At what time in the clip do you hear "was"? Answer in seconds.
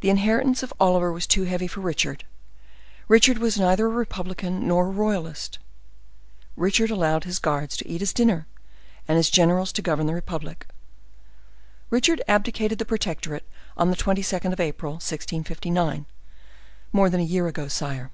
1.10-1.26, 3.38-3.56